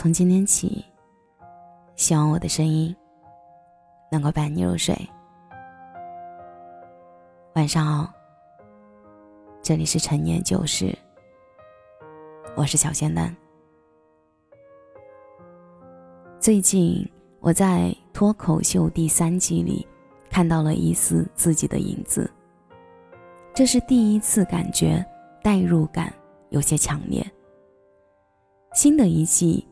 [0.00, 0.84] 从今天起，
[1.96, 2.94] 希望我的声音
[4.12, 4.96] 能够伴你入睡。
[7.56, 8.12] 晚上好，
[9.60, 10.96] 这里是陈年旧事，
[12.54, 13.36] 我是小仙丹。
[16.38, 17.04] 最近
[17.40, 19.84] 我在脱口秀第三季里
[20.30, 22.30] 看到了一丝自己的影子，
[23.52, 25.04] 这是第一次感觉
[25.42, 26.14] 代入感
[26.50, 27.28] 有些强烈。
[28.74, 29.66] 新的一季。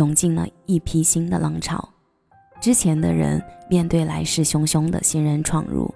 [0.00, 1.86] 涌进了一批新的浪潮，
[2.58, 5.94] 之前的人面对来势汹汹的新人闯入，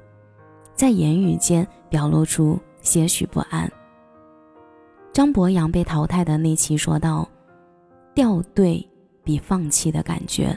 [0.74, 3.66] 在言语间表露出些许不安。
[5.10, 7.26] 张博洋被淘汰的那期说道
[8.14, 8.86] ：“掉队
[9.22, 10.54] 比放弃的感觉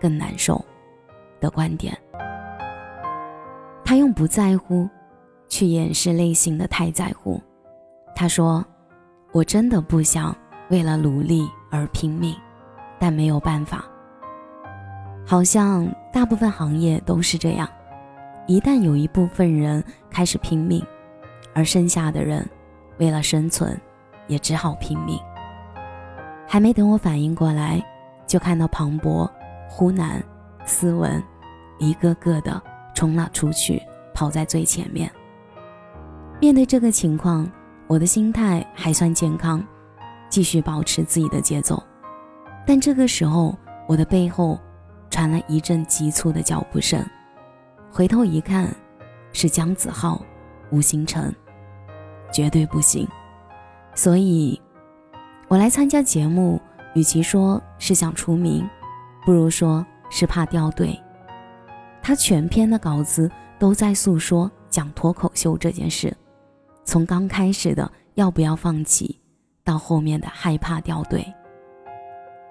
[0.00, 0.60] 更难受。”
[1.40, 1.96] 的观点，
[3.84, 4.88] 他用不在乎
[5.48, 7.40] 去掩饰内心的太在乎。
[8.12, 8.66] 他说
[9.30, 10.36] ：“我真的不想
[10.68, 12.34] 为了努力而拼命。”
[12.98, 13.84] 但没有办法，
[15.26, 17.68] 好像大部分行业都是这样。
[18.46, 20.84] 一旦有一部分人开始拼命，
[21.54, 22.48] 而剩下的人
[22.98, 23.78] 为了生存，
[24.26, 25.18] 也只好拼命。
[26.46, 27.82] 还没等我反应过来，
[28.26, 29.30] 就看到庞博、
[29.68, 30.22] 呼南、
[30.64, 31.22] 思文
[31.78, 32.60] 一个个的
[32.94, 33.82] 冲了出去，
[34.14, 35.10] 跑在最前面。
[36.40, 37.46] 面对这个情况，
[37.86, 39.62] 我的心态还算健康，
[40.30, 41.82] 继续保持自己的节奏。
[42.68, 44.60] 但这个时候，我的背后
[45.08, 47.02] 传来一阵急促的脚步声，
[47.90, 48.68] 回头一看，
[49.32, 50.20] 是姜子浩、
[50.70, 51.34] 吴星辰，
[52.30, 53.08] 绝对不行。
[53.94, 54.60] 所以，
[55.48, 56.60] 我来参加节目，
[56.94, 58.68] 与其说是想出名，
[59.24, 60.94] 不如说是怕掉队。
[62.02, 66.14] 他全篇的稿子都在诉说讲脱口秀这件事，
[66.84, 69.18] 从刚开始的要不要放弃，
[69.64, 71.26] 到后面的害怕掉队。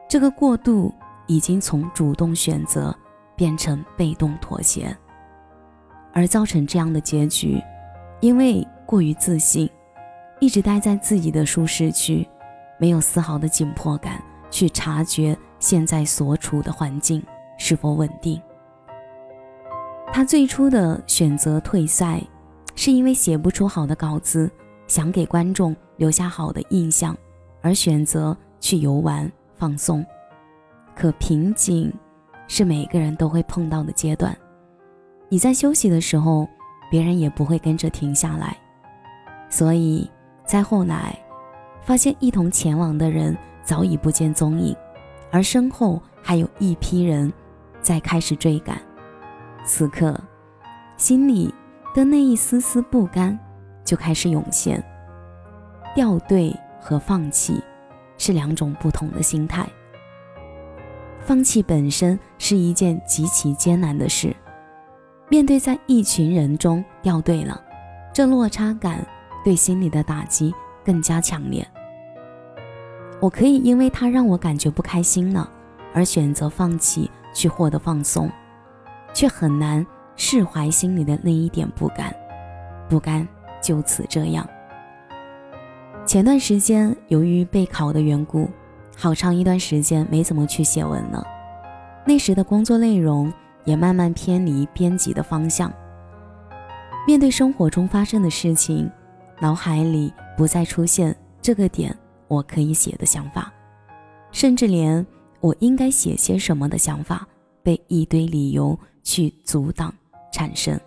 [0.09, 0.93] 这个过渡
[1.27, 2.95] 已经从主动选择
[3.35, 4.95] 变成被动妥协，
[6.13, 7.61] 而造成这样的结局，
[8.21, 9.69] 因为过于自信，
[10.39, 12.27] 一直待在自己的舒适区，
[12.79, 17.21] 没有丝毫的紧迫感去察觉现在所处的环境
[17.57, 18.41] 是否稳定。
[20.13, 22.23] 他最初的选择退赛，
[22.75, 24.49] 是因为写不出好的稿子，
[24.87, 27.15] 想给观众留下好的印象，
[27.61, 29.29] 而选择去游玩。
[29.57, 30.05] 放松，
[30.95, 31.93] 可瓶颈
[32.47, 34.35] 是每个人都会碰到的阶段。
[35.29, 36.47] 你在休息的时候，
[36.89, 38.55] 别人也不会跟着停下来。
[39.49, 40.09] 所以，
[40.45, 41.17] 在后来
[41.81, 44.75] 发现一同前往的人早已不见踪影，
[45.31, 47.31] 而身后还有一批人
[47.81, 48.77] 在开始追赶。
[49.65, 50.17] 此刻，
[50.95, 51.53] 心里
[51.93, 53.37] 的那一丝丝不甘
[53.83, 54.81] 就开始涌现。
[55.93, 57.61] 掉队和放弃。
[58.17, 59.67] 是两种不同的心态。
[61.19, 64.35] 放弃本身是一件极其艰难的事，
[65.29, 67.61] 面对在一群人中掉队了，
[68.13, 69.05] 这落差感
[69.43, 70.53] 对心理的打击
[70.85, 71.67] 更加强烈。
[73.19, 75.49] 我可以因为他让我感觉不开心了，
[75.93, 78.31] 而选择放弃去获得放松，
[79.13, 79.85] 却很难
[80.15, 82.15] 释怀心里的那一点不甘，
[82.87, 83.27] 不甘
[83.61, 84.47] 就此这样。
[86.07, 88.49] 前段时间由于备考的缘故，
[88.95, 91.21] 好长一段时间没怎么去写文了。
[92.05, 93.31] 那时的工作内容
[93.65, 95.69] 也慢慢偏离编辑的方向。
[97.05, 98.89] 面对生活中发生的事情，
[99.41, 101.93] 脑海里不再出现这个点
[102.29, 103.51] 我可以写的想法，
[104.31, 105.05] 甚至连
[105.41, 107.27] 我应该写些什么的想法，
[107.61, 109.93] 被一堆理由去阻挡
[110.31, 110.79] 产生，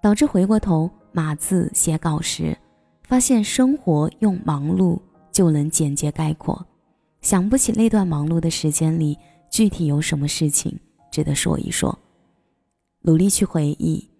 [0.00, 2.56] 导致回过头码字写稿时。
[3.06, 5.00] 发现生活用忙碌
[5.30, 6.66] 就能简洁概括，
[7.20, 9.16] 想不起那段忙碌的时间里
[9.48, 10.76] 具体有什么事情
[11.12, 11.96] 值得说一说。
[13.02, 14.10] 努力去回忆，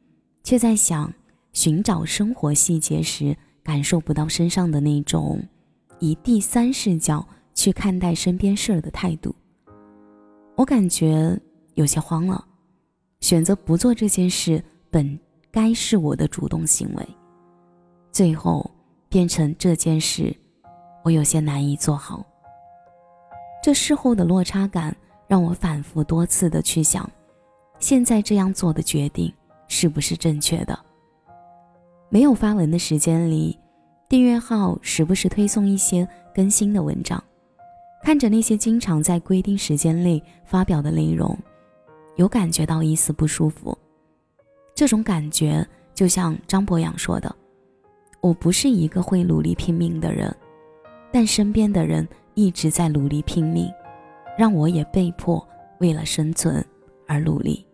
[0.44, 1.12] 却在想
[1.52, 5.42] 寻找生活细节时感受不到身上的那种
[5.98, 9.34] 以第三视角去看待身边事儿的态度。
[10.54, 11.36] 我感觉
[11.74, 12.46] 有些慌了，
[13.18, 15.18] 选择不做这件事本
[15.50, 17.04] 该是我的主动行为，
[18.12, 18.70] 最后。
[19.16, 20.30] 变成这件事，
[21.02, 22.22] 我有些难以做好。
[23.62, 24.94] 这事后的落差感
[25.26, 27.10] 让我反复多次的去想，
[27.78, 29.32] 现在这样做的决定
[29.68, 30.78] 是不是正确的？
[32.10, 33.58] 没有发文的时间里，
[34.06, 37.24] 订阅号时不时推送一些更新的文章，
[38.02, 41.34] 看着那些经常在规定时间内发表的内容，
[42.16, 43.78] 有感觉到一丝不舒服。
[44.74, 47.34] 这种感觉就像张博洋说的。
[48.20, 50.34] 我不是一个会努力拼命的人，
[51.12, 53.70] 但身边的人一直在努力拼命，
[54.36, 55.46] 让我也被迫
[55.78, 56.64] 为了生存
[57.06, 57.64] 而努力。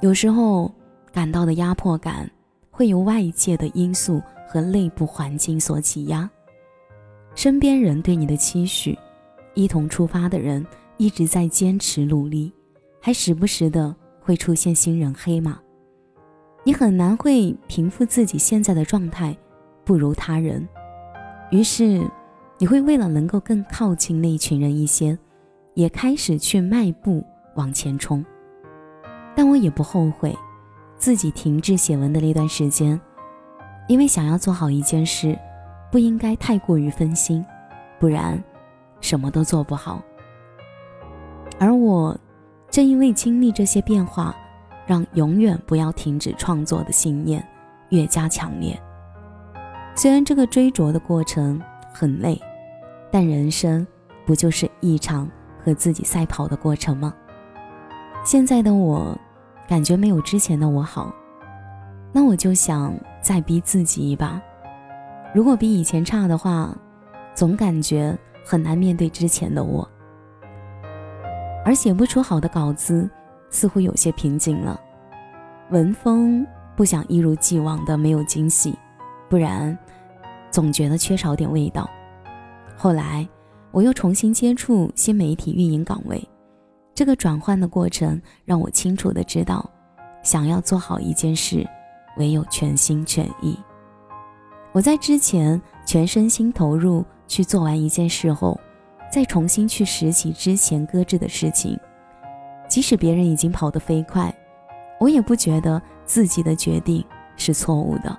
[0.00, 0.72] 有时候
[1.12, 2.30] 感到的压迫感，
[2.70, 6.30] 会由外界的因素和内部环境所挤压。
[7.34, 8.96] 身边人对你的期许，
[9.54, 10.64] 一同出发的人
[10.96, 12.52] 一直在坚持努力，
[13.00, 15.60] 还时不时的会出现新人黑马。
[16.68, 19.34] 你很难会平复自己现在的状态
[19.86, 20.68] 不如他人，
[21.50, 22.06] 于是
[22.58, 25.18] 你会为了能够更靠近那一群人一些，
[25.72, 27.24] 也开始去迈步
[27.56, 28.22] 往前冲。
[29.34, 30.36] 但我也不后悔，
[30.98, 33.00] 自己停滞写文的那段时间，
[33.88, 35.38] 因为想要做好一件事，
[35.90, 37.42] 不应该太过于分心，
[37.98, 38.38] 不然
[39.00, 40.02] 什么都做不好。
[41.58, 42.14] 而我
[42.70, 44.36] 正因为经历这些变化，
[44.88, 47.46] 让永远不要停止创作的信念
[47.90, 48.76] 越加强烈。
[49.94, 51.62] 虽然这个追逐的过程
[51.94, 52.40] 很累，
[53.12, 53.86] 但人生
[54.26, 55.30] 不就是一场
[55.64, 57.14] 和自己赛跑的过程吗？
[58.24, 59.16] 现在的我。
[59.68, 61.12] 感觉没有之前的我好，
[62.10, 64.40] 那我就想再逼自己一把。
[65.34, 66.74] 如果比以前差的话，
[67.34, 69.86] 总感觉很难面对之前的我。
[71.66, 73.06] 而写不出好的稿子，
[73.50, 74.80] 似乎有些瓶颈了。
[75.70, 76.46] 文风
[76.76, 78.74] 不想一如既往的没有惊喜，
[79.28, 79.76] 不然
[80.50, 81.88] 总觉得缺少点味道。
[82.76, 83.28] 后来
[83.70, 86.22] 我又重新接触新媒体运营岗位。
[86.94, 89.68] 这个转换的过程让我清楚的知道，
[90.22, 91.64] 想要做好一件事，
[92.16, 93.58] 唯有全心全意。
[94.72, 98.58] 我在之前全身心投入去做完一件事后，
[99.12, 101.78] 再重新去拾起之前搁置的事情，
[102.68, 104.32] 即使别人已经跑得飞快，
[105.00, 107.04] 我也不觉得自己的决定
[107.36, 108.16] 是错误的。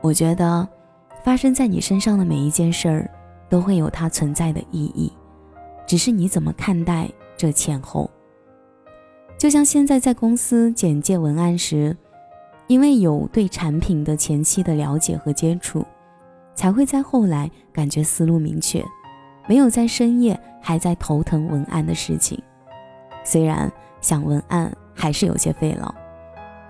[0.00, 0.66] 我觉得，
[1.22, 3.10] 发生在你身上的每一件事儿，
[3.48, 5.12] 都会有它存在的意义，
[5.86, 7.08] 只是你怎么看待。
[7.36, 8.08] 这前后，
[9.36, 11.94] 就像现在在公司简介文案时，
[12.68, 15.84] 因为有对产品的前期的了解和接触，
[16.54, 18.84] 才会在后来感觉思路明确，
[19.48, 22.40] 没有在深夜还在头疼文案的事情。
[23.24, 25.92] 虽然想文案还是有些费劳，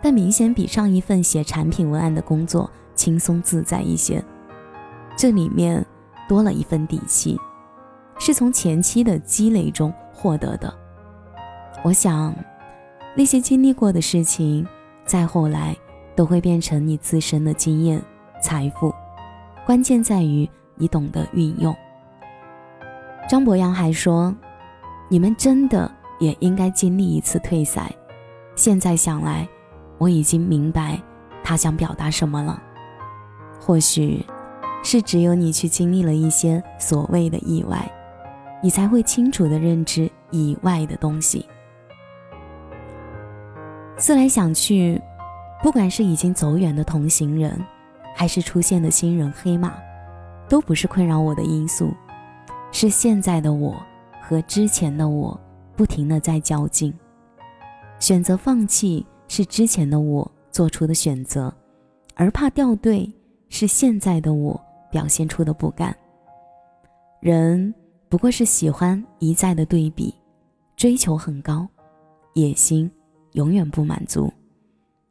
[0.01, 4.25] 但明显比上一份写产品文案的工作轻松自在一些。
[5.17, 5.85] 这里面
[6.27, 7.39] 多了一份底气，
[8.19, 9.93] 是从前期的积累中。
[10.17, 10.73] 获得的，
[11.83, 12.35] 我想，
[13.17, 14.67] 那些经历过的事情，
[15.05, 15.77] 再后来
[16.15, 18.01] 都会变成你自身的经验、
[18.41, 18.95] 财富。
[19.67, 21.75] 关键在于你懂得运用。
[23.29, 24.35] 张博洋还说
[25.11, 27.91] ：“你们真的也应该经历一次退赛。”
[28.57, 29.49] 现在想来，
[29.99, 31.01] 我已经明白
[31.43, 32.63] 他想表达什么了。
[33.61, 34.25] 或许，
[34.83, 37.91] 是只有你去经历了一些所谓的意外。
[38.63, 41.47] 你才会清楚的认知以外的东西。
[43.99, 44.99] 思来想去，
[45.63, 47.63] 不管是已经走远的同行人，
[48.17, 49.75] 还是出现的新人黑马，
[50.49, 51.93] 都不是困扰我的因素，
[52.73, 53.77] 是现在的我
[54.23, 55.39] 和之前的我
[55.77, 56.93] 不停的在较劲。
[57.99, 61.55] 选择放弃是之前的我做出的选择，
[62.15, 63.11] 而怕掉队
[63.49, 65.97] 是现在的我表现出的不甘。
[67.21, 67.75] 人。
[68.07, 70.15] 不过是喜欢一再的对比，
[70.77, 71.67] 追求很高，
[72.35, 72.89] 野心
[73.33, 74.33] 永远不满足，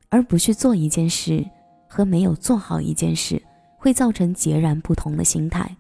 [0.08, 1.46] 而不去做一件事
[1.86, 3.42] 和没有做好一件事
[3.78, 5.76] 会造成截然不同的心态。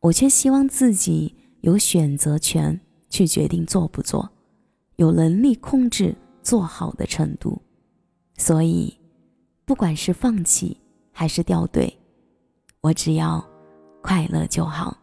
[0.00, 4.26] 我却希望自己有选择权去决定做不做，
[4.96, 7.60] 有能力控制做好的程度。
[8.38, 8.96] 所以，
[9.66, 10.80] 不管是放弃
[11.12, 11.94] 还是掉队，
[12.80, 13.44] 我只要
[14.00, 14.96] 快乐就好。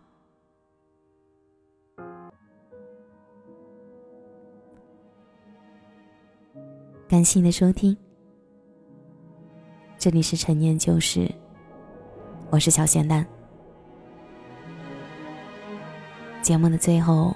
[7.07, 7.95] 感谢你的收听，
[9.97, 11.31] 这里是陈念旧事，
[12.49, 13.25] 我是小咸蛋。
[16.41, 17.35] 节目的最后，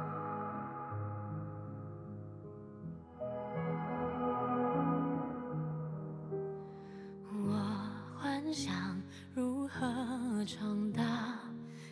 [10.45, 11.39] 长大，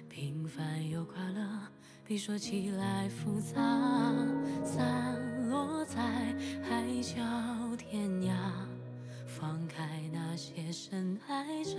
[0.09, 1.47] 平凡又快乐，
[2.05, 3.55] 比说起来复杂，
[4.63, 6.01] 散落在
[6.61, 6.87] 海。
[7.01, 7.15] 角
[7.77, 8.35] 天涯，
[9.25, 11.77] 放开那些深爱着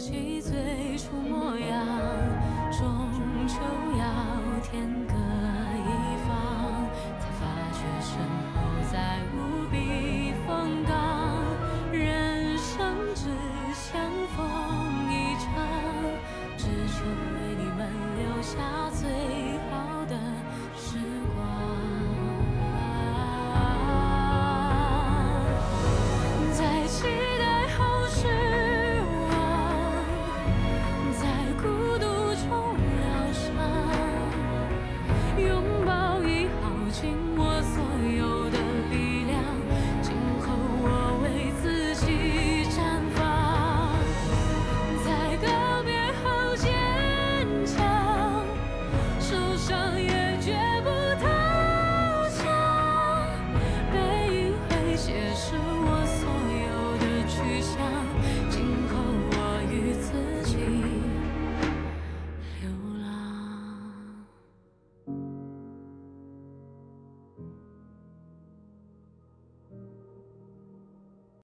[0.00, 1.86] 起最初模样
[2.72, 3.06] 终
[3.46, 3.56] 究
[3.98, 4.02] 要
[4.62, 5.12] 天各
[5.76, 5.90] 一
[6.26, 6.88] 方
[7.20, 8.16] 才发觉身
[8.54, 8.56] 后
[8.90, 9.59] 再无